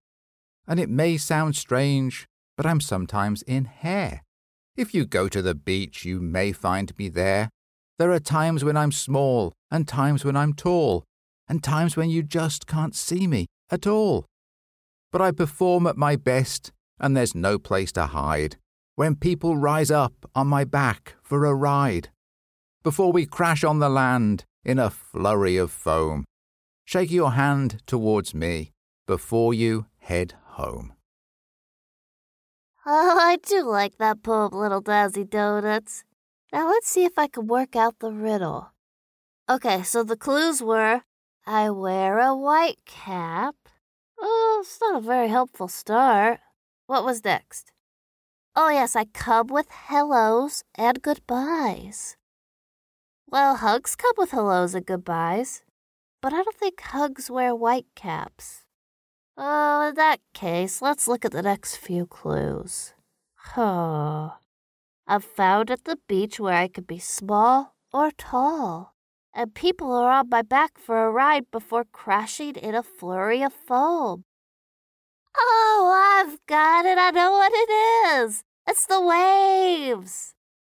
And 0.68 0.80
it 0.80 0.90
may 0.90 1.18
sound 1.18 1.56
strange, 1.56 2.28
but 2.58 2.66
I'm 2.66 2.82
sometimes 2.82 3.44
in 3.44 3.66
hair. 3.66 4.24
If 4.76 4.94
you 4.94 5.06
go 5.06 5.30
to 5.30 5.42
the 5.42 5.56
beach, 5.56 6.04
you 6.04 6.20
may 6.20 6.52
find 6.52 6.92
me 6.98 7.08
there. 7.08 7.50
There 8.00 8.12
are 8.12 8.20
times 8.20 8.64
when 8.64 8.78
I'm 8.78 8.92
small, 8.92 9.54
and 9.70 9.88
times 9.88 10.26
when 10.26 10.36
I'm 10.36 10.54
tall, 10.54 11.04
and 11.48 11.64
times 11.64 11.96
when 11.96 12.10
you 12.10 12.24
just 12.24 12.68
can't 12.68 12.96
see 12.96 13.28
me 13.28 13.46
at 13.70 13.86
all. 13.88 14.26
But 15.12 15.22
I 15.22 15.32
perform 15.32 15.86
at 15.88 15.98
my 15.98 16.16
best 16.16 16.72
and 17.00 17.16
there's 17.18 17.36
no 17.36 17.60
place 17.60 17.92
to 17.92 18.08
hide 18.08 18.58
when 18.96 19.16
people 19.16 19.58
rise 19.58 19.92
up 19.92 20.14
on 20.36 20.48
my 20.48 20.64
back 20.64 21.16
for 21.22 21.46
a 21.46 21.54
ride. 21.54 22.10
Before 22.84 23.12
we 23.12 23.26
crash 23.26 23.64
on 23.64 23.80
the 23.80 23.90
land 23.90 24.46
in 24.64 24.80
a 24.80 24.90
flurry 24.90 25.58
of 25.58 25.72
foam, 25.72 26.26
shake 26.86 27.12
your 27.12 27.32
hand 27.32 27.82
towards 27.86 28.34
me 28.34 28.72
before 29.08 29.54
you 29.54 29.88
head 29.98 30.36
home. 30.46 30.94
Oh, 32.86 33.18
I 33.20 33.38
do 33.38 33.64
like 33.64 33.98
that 33.98 34.24
poem, 34.24 34.52
Little 34.54 34.82
Dazzy 34.82 35.30
Donuts. 35.30 36.04
Now 36.54 36.70
let's 36.70 36.88
see 36.88 37.04
if 37.04 37.18
I 37.18 37.26
can 37.26 37.48
work 37.48 37.76
out 37.76 37.98
the 37.98 38.12
riddle. 38.12 38.74
Okay, 39.50 39.82
so 39.82 40.04
the 40.04 40.16
clues 40.16 40.62
were 40.62 41.02
I 41.48 41.72
wear 41.72 42.20
a 42.20 42.36
white 42.36 42.78
cap. 42.86 43.56
Oh, 44.20 44.60
it's 44.62 44.80
not 44.80 44.98
a 44.98 45.06
very 45.06 45.30
helpful 45.30 45.68
start. 45.68 46.40
What 46.86 47.04
was 47.04 47.26
next? 47.26 47.72
Oh, 48.56 48.70
yes, 48.70 48.96
I 48.96 49.06
come 49.06 49.48
with 49.48 49.72
hellos 49.72 50.64
and 50.76 51.02
goodbyes. 51.02 52.18
Well, 53.28 53.56
hugs 53.56 53.96
come 53.96 54.14
with 54.16 54.30
hellos 54.30 54.76
and 54.76 54.86
goodbyes, 54.86 55.64
but 56.22 56.34
I 56.34 56.44
don't 56.44 56.56
think 56.56 56.80
hugs 56.80 57.32
wear 57.32 57.56
white 57.56 57.88
caps. 57.96 58.64
Oh, 59.36 59.90
in 59.90 59.96
that 59.96 60.20
case, 60.36 60.84
let's 60.84 61.08
look 61.08 61.26
at 61.26 61.32
the 61.32 61.42
next 61.42 61.78
few 61.78 62.06
clues. 62.06 62.94
Huh. 63.34 64.34
I'm 65.08 65.22
found 65.22 65.70
at 65.70 65.84
the 65.84 65.98
beach 66.08 66.40
where 66.40 66.56
I 66.56 66.68
could 66.68 66.88
be 66.88 67.00
small 67.00 67.76
or 67.92 68.12
tall, 68.12 68.96
and 69.34 69.54
people 69.54 69.92
are 69.92 70.12
on 70.12 70.30
my 70.30 70.42
back 70.42 70.78
for 70.78 71.06
a 71.06 71.12
ride 71.12 71.52
before 71.52 71.86
crashing 71.92 72.56
in 72.56 72.74
a 72.74 72.84
flurry 72.84 73.42
of 73.44 73.54
foam. 73.54 74.24
Oh, 75.38 76.24
I've 76.26 76.38
got 76.48 76.86
it. 76.86 76.98
I 76.98 77.12
know 77.12 77.32
what 77.32 77.52
it 77.54 77.70
is. 78.22 78.44
It's 78.68 78.86
the 78.86 79.02
waves. 79.02 80.34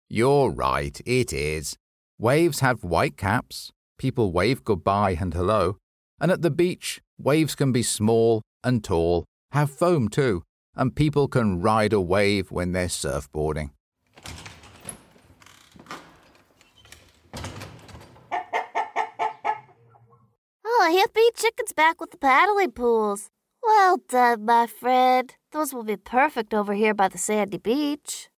You're 0.09 0.51
right, 0.51 0.99
it 1.05 1.31
is. 1.31 1.77
Waves 2.19 2.59
have 2.59 2.83
white 2.83 3.17
caps, 3.17 3.71
people 3.97 4.31
wave 4.31 4.63
goodbye 4.63 5.17
and 5.19 5.33
hello, 5.33 5.77
and 6.19 6.31
at 6.31 6.41
the 6.41 6.51
beach, 6.51 7.01
waves 7.17 7.55
can 7.55 7.71
be 7.71 7.83
small 7.83 8.41
and 8.63 8.83
tall, 8.83 9.25
have 9.51 9.69
foam 9.69 10.09
too, 10.09 10.43
and 10.75 10.95
people 10.95 11.27
can 11.27 11.61
ride 11.61 11.93
a 11.93 12.01
wave 12.01 12.51
when 12.51 12.71
they're 12.71 12.87
surfboarding. 12.87 13.69
Oh, 20.89 21.03
hippie 21.05 21.35
chicken's 21.35 21.73
back 21.73 21.99
with 21.99 22.11
the 22.11 22.17
paddling 22.17 22.71
pools. 22.71 23.29
Well 23.61 23.97
done, 24.07 24.45
my 24.45 24.67
friend. 24.67 25.35
Those 25.51 25.73
will 25.73 25.83
be 25.83 25.97
perfect 25.97 26.53
over 26.53 26.73
here 26.73 26.93
by 26.93 27.09
the 27.09 27.17
sandy 27.17 27.57
beach. 27.57 28.29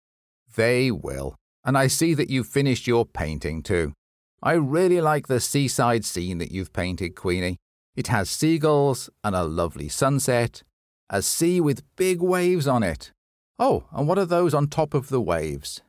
They 0.55 0.89
will. 0.89 1.35
And 1.63 1.77
I 1.77 1.85
see 1.85 2.15
that 2.15 2.31
you've 2.31 2.47
finished 2.47 2.87
your 2.87 3.05
painting 3.05 3.61
too. 3.61 3.93
I 4.41 4.53
really 4.53 4.99
like 4.99 5.27
the 5.27 5.39
seaside 5.39 6.05
scene 6.05 6.39
that 6.39 6.51
you've 6.51 6.73
painted, 6.73 7.15
Queenie. 7.15 7.57
It 7.95 8.07
has 8.07 8.31
seagulls 8.31 9.11
and 9.23 9.35
a 9.35 9.43
lovely 9.43 9.87
sunset, 9.87 10.63
a 11.07 11.21
sea 11.21 11.61
with 11.61 11.83
big 11.97 12.19
waves 12.19 12.67
on 12.67 12.81
it. 12.81 13.11
Oh, 13.59 13.83
and 13.91 14.07
what 14.07 14.17
are 14.17 14.25
those 14.25 14.55
on 14.55 14.69
top 14.69 14.95
of 14.95 15.09
the 15.09 15.21
waves? 15.21 15.81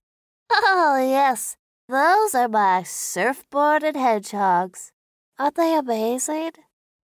Oh, 0.52 0.98
yes. 0.98 1.56
Those 1.88 2.34
are 2.34 2.48
my 2.48 2.82
surfboarded 2.84 3.96
hedgehogs. 3.96 4.92
Aren't 5.40 5.54
they 5.54 5.74
amazing? 5.74 6.50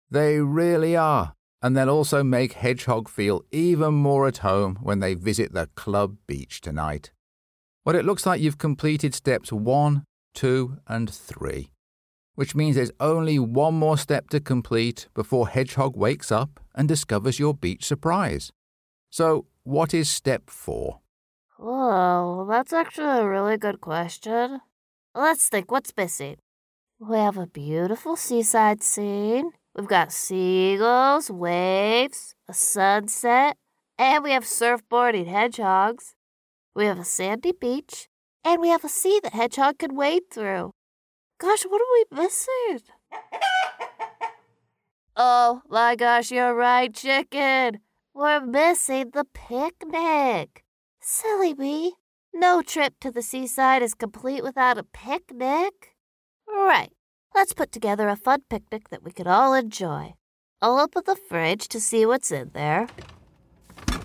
They 0.09 0.39
really 0.39 0.95
are. 0.95 1.35
And 1.61 1.77
they'll 1.77 1.91
also 1.91 2.23
make 2.23 2.53
Hedgehog 2.53 3.09
feel 3.09 3.43
even 3.51 3.95
more 3.95 4.29
at 4.29 4.39
home 4.39 4.79
when 4.81 5.01
they 5.01 5.15
visit 5.15 5.53
the 5.53 5.67
club 5.75 6.17
beach 6.29 6.61
tonight. 6.61 7.11
Well, 7.85 7.97
it 7.97 8.05
looks 8.05 8.27
like 8.27 8.41
you've 8.41 8.57
completed 8.57 9.17
steps 9.17 9.53
one, 9.53 10.05
two, 10.33 10.77
and 10.87 11.11
three, 11.11 11.73
which 12.37 12.55
means 12.55 12.77
there's 12.77 12.93
only 13.01 13.41
one 13.41 13.75
more 13.75 13.99
step 13.99 14.31
to 14.31 14.39
complete 14.39 15.09
before 15.13 15.49
Hedgehog 15.49 15.97
wakes 15.97 16.31
up 16.31 16.61
and 16.77 16.87
discovers 16.87 17.41
your 17.41 17.53
beach 17.53 17.85
surprise. 17.85 18.53
So, 19.11 19.47
what 19.65 19.93
is 19.93 20.09
step 20.09 20.51
four? 20.51 21.01
Oh, 21.59 22.47
that's 22.49 22.73
actually 22.73 23.23
a 23.23 23.29
really 23.29 23.59
good 23.59 23.81
question. 23.81 24.61
Let's 25.17 25.49
think 25.49 25.73
what's 25.73 25.93
missing. 25.97 26.37
We 27.03 27.17
have 27.17 27.39
a 27.39 27.47
beautiful 27.47 28.15
seaside 28.15 28.83
scene. 28.83 29.53
We've 29.75 29.89
got 29.89 30.13
seagulls, 30.13 31.31
waves, 31.31 32.35
a 32.47 32.53
sunset, 32.53 33.57
and 33.97 34.23
we 34.23 34.33
have 34.33 34.45
surfboarding 34.45 35.27
hedgehogs. 35.27 36.15
We 36.75 36.85
have 36.85 36.99
a 36.99 37.05
sandy 37.05 37.53
beach, 37.59 38.11
and 38.45 38.61
we 38.61 38.69
have 38.69 38.85
a 38.85 38.91
sea 38.91 39.19
that 39.23 39.33
Hedgehog 39.33 39.79
can 39.79 39.97
wade 39.97 40.25
through. 40.31 40.73
Gosh, 41.39 41.63
what 41.63 41.81
are 41.81 41.95
we 41.95 42.23
missing? 42.23 42.81
oh 45.17 45.63
my 45.71 45.97
gosh, 45.97 46.31
you're 46.31 46.55
right, 46.55 46.95
chicken. 46.95 47.79
We're 48.13 48.45
missing 48.45 49.13
the 49.15 49.25
picnic. 49.33 50.65
Silly 51.01 51.55
me. 51.55 51.95
No 52.35 52.61
trip 52.61 52.93
to 53.01 53.11
the 53.11 53.23
seaside 53.23 53.83
is 53.83 53.95
complete 53.95 54.43
without 54.43 54.77
a 54.77 54.83
picnic. 54.83 55.90
Right. 56.51 56.91
Let's 57.35 57.53
put 57.53 57.73
together 57.73 58.09
a 58.09 58.17
fun 58.17 58.43
picnic 58.51 58.89
that 58.91 59.03
we 59.03 59.13
could 59.13 59.27
all 59.27 59.55
enjoy. 59.55 60.15
I'll 60.61 60.79
open 60.79 61.03
the 61.07 61.17
fridge 61.17 61.69
to 61.69 61.81
see 61.81 62.05
what's 62.05 62.31
in 62.31 62.51
there. 62.53 62.89
Oh, 63.89 64.01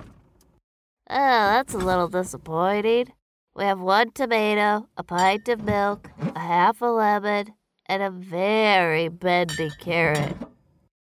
that's 1.09 1.73
a 1.73 1.77
little 1.77 2.07
disappointing. 2.07 3.13
We 3.55 3.63
have 3.63 3.79
one 3.79 4.11
tomato, 4.11 4.87
a 4.97 5.03
pint 5.03 5.47
of 5.49 5.63
milk, 5.63 6.09
a 6.35 6.39
half 6.39 6.81
a 6.81 6.85
lemon, 6.85 7.53
and 7.85 8.03
a 8.03 8.09
very 8.09 9.07
bendy 9.07 9.71
carrot. 9.79 10.35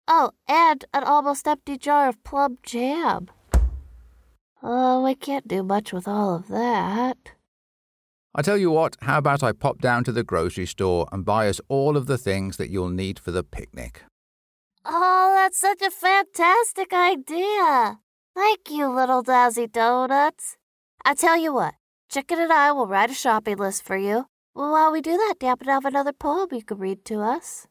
Oh, 0.09 0.33
and 0.49 0.85
an 0.93 1.05
almost 1.05 1.47
empty 1.47 1.79
jar 1.79 2.09
of 2.09 2.23
plum 2.25 2.59
jam. 2.63 3.29
Oh, 4.63 5.05
we 5.05 5.15
can't 5.15 5.47
do 5.47 5.63
much 5.63 5.93
with 5.93 6.09
all 6.09 6.35
of 6.35 6.49
that. 6.49 7.17
I 8.33 8.43
tell 8.43 8.57
you 8.57 8.71
what, 8.71 8.97
how 9.01 9.19
about 9.19 9.43
I 9.43 9.51
pop 9.51 9.81
down 9.81 10.05
to 10.05 10.13
the 10.13 10.23
grocery 10.23 10.67
store 10.67 11.09
and 11.11 11.25
buy 11.25 11.49
us 11.49 11.61
all 11.69 11.97
of 11.97 12.07
the 12.07 12.19
things 12.19 12.59
that 12.59 12.71
you'll 12.71 12.89
need 12.89 13.19
for 13.19 13.33
the 13.33 13.43
picnic? 13.43 14.03
Oh, 14.85 15.33
that's 15.35 15.59
such 15.59 15.83
a 15.83 15.91
fantastic 15.91 16.93
idea. 16.93 17.99
Thank 18.37 18.71
you, 18.71 18.89
little 18.89 19.25
Dazzy 19.25 19.71
Donuts. 19.71 20.57
I 21.05 21.15
tell 21.15 21.37
you 21.37 21.53
what, 21.53 21.75
Chicken 22.09 22.39
and 22.39 22.53
I 22.53 22.71
will 22.71 22.87
write 22.87 23.11
a 23.11 23.15
shopping 23.15 23.57
list 23.57 23.83
for 23.83 23.97
you. 23.97 24.27
Well, 24.55 24.73
while 24.73 24.93
we 24.93 25.01
do 25.01 25.17
that, 25.17 25.35
happen 25.41 25.67
have 25.67 25.85
another 25.85 26.13
poem 26.13 26.49
you 26.53 26.63
could 26.63 26.79
read 26.79 27.05
to 27.07 27.21
us? 27.21 27.67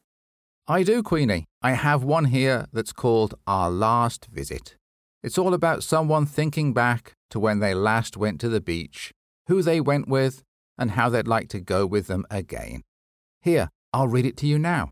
I 0.67 0.83
do, 0.83 1.01
Queenie. 1.01 1.45
I 1.61 1.71
have 1.71 2.03
one 2.03 2.25
here 2.25 2.67
that's 2.73 2.91
called 2.91 3.33
Our 3.47 3.71
Last 3.71 4.25
Visit. 4.25 4.75
It's 5.23 5.37
all 5.37 5.53
about 5.53 5.83
someone 5.83 6.25
thinking 6.25 6.73
back 6.73 7.13
to 7.29 7.39
when 7.39 7.59
they 7.59 7.73
last 7.73 8.17
went 8.17 8.41
to 8.41 8.49
the 8.49 8.61
beach, 8.61 9.11
who 9.47 9.61
they 9.61 9.81
went 9.81 10.07
with, 10.07 10.43
and 10.79 10.91
how 10.91 11.09
they'd 11.09 11.27
like 11.27 11.49
to 11.49 11.59
go 11.59 11.85
with 11.85 12.07
them 12.07 12.25
again. 12.31 12.81
Here, 13.41 13.69
I'll 13.93 14.07
read 14.07 14.25
it 14.25 14.37
to 14.37 14.47
you 14.47 14.57
now. 14.57 14.91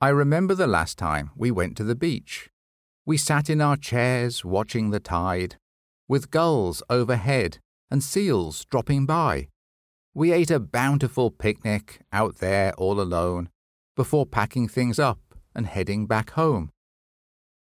I 0.00 0.10
remember 0.10 0.54
the 0.54 0.66
last 0.66 0.98
time 0.98 1.30
we 1.34 1.50
went 1.50 1.76
to 1.78 1.84
the 1.84 1.94
beach. 1.94 2.50
We 3.06 3.16
sat 3.16 3.48
in 3.48 3.60
our 3.62 3.76
chairs 3.76 4.44
watching 4.44 4.90
the 4.90 5.00
tide, 5.00 5.56
with 6.06 6.30
gulls 6.30 6.82
overhead 6.90 7.58
and 7.90 8.02
seals 8.02 8.66
dropping 8.66 9.06
by. 9.06 9.48
We 10.12 10.32
ate 10.32 10.50
a 10.50 10.60
bountiful 10.60 11.30
picnic 11.30 12.02
out 12.12 12.36
there 12.36 12.74
all 12.74 13.00
alone 13.00 13.48
before 13.96 14.26
packing 14.26 14.68
things 14.68 14.98
up 14.98 15.20
and 15.54 15.66
heading 15.66 16.06
back 16.06 16.30
home. 16.30 16.70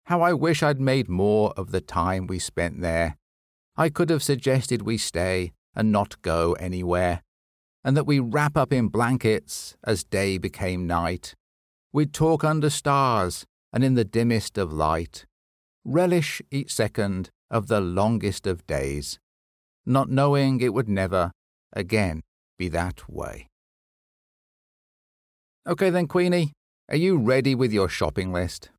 How 0.08 0.22
I 0.22 0.34
wish 0.34 0.62
I'd 0.62 0.82
made 0.82 1.08
more 1.08 1.54
of 1.56 1.72
the 1.72 1.82
time 1.82 2.28
we 2.28 2.40
spent 2.40 2.82
there. 2.82 3.18
I 3.78 3.90
could 3.90 4.10
have 4.10 4.22
suggested 4.22 4.82
we 4.82 4.98
stay 4.98 5.54
and 5.76 5.92
not 5.92 6.22
go 6.22 6.54
anywhere, 6.54 7.22
and 7.84 7.98
that 7.98 8.08
we 8.08 8.20
wrap 8.20 8.56
up 8.58 8.72
in 8.72 8.88
blankets 8.88 9.76
as 9.84 10.04
day 10.04 10.38
became 10.38 10.88
night. 10.88 11.36
We'd 11.92 12.14
talk 12.14 12.44
under 12.44 12.70
stars 12.70 13.46
and 13.72 13.84
in 13.84 13.96
the 13.96 14.06
dimmest 14.06 14.58
of 14.58 14.72
light, 14.72 15.26
relish 15.84 16.42
each 16.52 16.74
second 16.74 17.30
of 17.50 17.68
the 17.68 17.82
longest 17.82 18.48
of 18.48 18.66
days, 18.68 19.20
not 19.86 20.10
knowing 20.10 20.62
it 20.62 20.74
would 20.74 20.90
never 20.90 21.32
again 21.74 22.22
be 22.58 22.70
that 22.70 23.10
way. 23.10 23.48
Okay 25.68 25.90
then, 25.90 26.08
Queenie, 26.08 26.52
are 26.90 26.98
you 26.98 27.18
ready 27.18 27.56
with 27.56 27.72
your 27.72 27.90
shopping 27.90 28.34
list? 28.34 28.70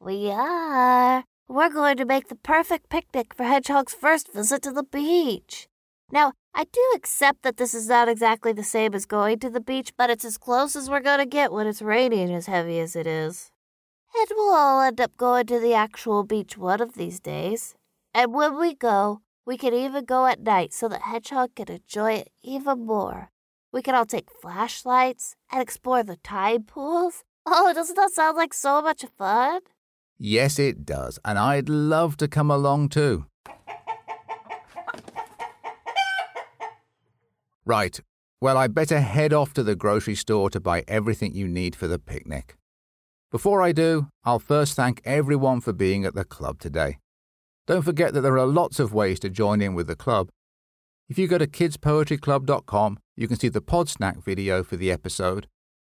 We 0.00 0.30
are. 0.30 1.24
We're 1.48 1.70
going 1.70 1.96
to 1.96 2.04
make 2.04 2.28
the 2.28 2.34
perfect 2.34 2.88
picnic 2.88 3.32
for 3.34 3.44
Hedgehog's 3.44 3.94
first 3.94 4.32
visit 4.32 4.62
to 4.62 4.72
the 4.72 4.82
beach. 4.82 5.66
Now, 6.10 6.32
I 6.54 6.64
do 6.64 6.80
accept 6.94 7.42
that 7.42 7.56
this 7.56 7.74
is 7.74 7.88
not 7.88 8.08
exactly 8.08 8.52
the 8.52 8.64
same 8.64 8.94
as 8.94 9.06
going 9.06 9.38
to 9.40 9.50
the 9.50 9.60
beach, 9.60 9.92
but 9.96 10.08
it's 10.08 10.24
as 10.24 10.38
close 10.38 10.76
as 10.76 10.88
we're 10.88 11.00
going 11.00 11.18
to 11.18 11.26
get 11.26 11.52
when 11.52 11.66
it's 11.66 11.82
raining 11.82 12.32
as 12.32 12.46
heavy 12.46 12.78
as 12.78 12.96
it 12.96 13.06
is. 13.06 13.50
And 14.18 14.28
we'll 14.30 14.54
all 14.54 14.80
end 14.80 15.00
up 15.00 15.16
going 15.16 15.46
to 15.46 15.58
the 15.58 15.74
actual 15.74 16.22
beach 16.22 16.56
one 16.56 16.80
of 16.80 16.94
these 16.94 17.20
days. 17.20 17.74
And 18.14 18.32
when 18.32 18.58
we 18.58 18.74
go, 18.74 19.20
we 19.44 19.58
can 19.58 19.74
even 19.74 20.04
go 20.04 20.26
at 20.26 20.40
night 20.40 20.72
so 20.72 20.88
that 20.88 21.02
Hedgehog 21.02 21.54
can 21.54 21.68
enjoy 21.68 22.12
it 22.12 22.28
even 22.42 22.86
more. 22.86 23.30
We 23.72 23.82
can 23.82 23.94
all 23.94 24.06
take 24.06 24.30
flashlights 24.30 25.36
and 25.52 25.60
explore 25.60 26.02
the 26.02 26.16
tide 26.16 26.66
pools. 26.66 27.24
Oh, 27.48 27.72
doesn't 27.72 27.94
that 27.94 28.10
sound 28.10 28.36
like 28.36 28.52
so 28.52 28.82
much 28.82 29.04
fun? 29.16 29.60
Yes, 30.18 30.58
it 30.58 30.84
does, 30.84 31.20
and 31.24 31.38
I'd 31.38 31.68
love 31.68 32.16
to 32.16 32.26
come 32.26 32.50
along 32.50 32.88
too. 32.88 33.26
Right, 37.66 38.00
well, 38.40 38.56
I'd 38.56 38.74
better 38.74 39.00
head 39.00 39.32
off 39.32 39.52
to 39.54 39.64
the 39.64 39.74
grocery 39.74 40.14
store 40.14 40.50
to 40.50 40.60
buy 40.60 40.84
everything 40.86 41.34
you 41.34 41.48
need 41.48 41.74
for 41.74 41.88
the 41.88 41.98
picnic. 41.98 42.56
Before 43.32 43.60
I 43.60 43.72
do, 43.72 44.08
I'll 44.24 44.38
first 44.38 44.76
thank 44.76 45.02
everyone 45.04 45.60
for 45.60 45.72
being 45.72 46.04
at 46.04 46.14
the 46.14 46.24
club 46.24 46.60
today. 46.60 46.98
Don't 47.66 47.82
forget 47.82 48.14
that 48.14 48.20
there 48.20 48.38
are 48.38 48.46
lots 48.46 48.78
of 48.78 48.94
ways 48.94 49.18
to 49.20 49.28
join 49.28 49.60
in 49.60 49.74
with 49.74 49.88
the 49.88 49.96
club. 49.96 50.28
If 51.08 51.18
you 51.18 51.26
go 51.26 51.38
to 51.38 51.46
kidspoetryclub.com, 51.48 52.98
you 53.16 53.26
can 53.26 53.36
see 53.36 53.48
the 53.48 53.60
Podsnack 53.60 54.22
video 54.22 54.62
for 54.62 54.76
the 54.76 54.92
episode. 54.92 55.48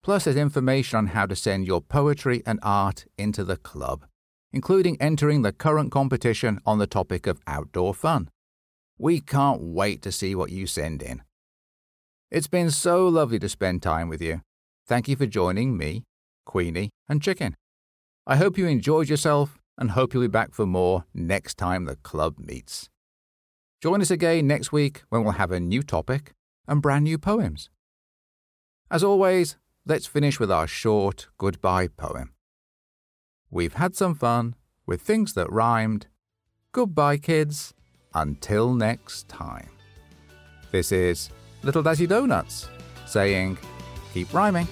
Plus, 0.02 0.24
there's 0.24 0.38
information 0.38 0.98
on 0.98 1.08
how 1.08 1.28
to 1.28 1.36
send 1.36 1.68
your 1.68 1.82
poetry 1.82 2.42
and 2.48 2.60
art 2.64 3.06
into 3.18 3.44
the 3.44 3.58
club, 3.58 4.06
including 4.52 5.00
entering 5.00 5.44
the 5.44 5.54
current 5.54 5.92
competition 5.92 6.60
on 6.66 6.80
the 6.80 6.88
topic 6.88 7.28
of 7.28 7.42
outdoor 7.46 7.94
fun. 7.94 8.30
We 8.98 9.20
can't 9.20 9.62
wait 9.62 10.02
to 10.02 10.12
see 10.12 10.34
what 10.34 10.52
you 10.52 10.66
send 10.66 11.04
in. 11.04 11.22
It's 12.32 12.48
been 12.48 12.70
so 12.70 13.08
lovely 13.08 13.40
to 13.40 13.50
spend 13.50 13.82
time 13.82 14.08
with 14.08 14.22
you. 14.22 14.42
Thank 14.86 15.08
you 15.08 15.16
for 15.16 15.26
joining 15.26 15.76
me, 15.76 16.04
Queenie, 16.46 16.92
and 17.08 17.24
Chicken. 17.24 17.56
I 18.28 18.36
hope 18.36 18.56
you 18.56 18.68
enjoyed 18.68 19.10
yourself 19.10 19.58
and 19.80 19.92
hope 19.92 20.14
you'll 20.14 20.22
be 20.22 20.28
back 20.28 20.54
for 20.54 20.68
more 20.68 21.06
next 21.12 21.58
time 21.58 21.86
the 21.86 21.96
club 21.96 22.38
meets. 22.38 22.88
Join 23.82 24.00
us 24.00 24.12
again 24.12 24.46
next 24.46 24.72
week 24.72 25.02
when 25.10 25.24
we'll 25.24 25.34
have 25.34 25.52
a 25.52 25.60
new 25.60 25.82
topic 25.82 26.34
and 26.68 26.84
brand 26.84 27.06
new 27.06 27.18
poems. 27.18 27.72
As 28.92 29.04
always, 29.04 29.58
let's 29.88 30.06
finish 30.06 30.40
with 30.40 30.52
our 30.52 30.68
short 30.68 31.30
goodbye 31.40 31.88
poem. 31.88 32.34
We've 33.50 33.74
had 33.74 33.96
some 33.96 34.14
fun 34.14 34.54
with 34.86 35.02
things 35.02 35.34
that 35.34 35.52
rhymed. 35.52 36.06
Goodbye, 36.74 37.18
kids. 37.18 37.74
Until 38.14 38.76
next 38.76 39.28
time. 39.28 39.70
This 40.72 40.92
is 40.92 41.32
Little 41.64 41.84
Dazzy 41.84 42.08
Donuts 42.08 42.70
saying, 43.06 43.58
keep 44.14 44.34
rhyming. 44.34 44.68